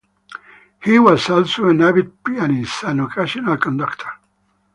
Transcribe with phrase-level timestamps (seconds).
[0.83, 4.09] He was also an avid pianist and occasional conductor.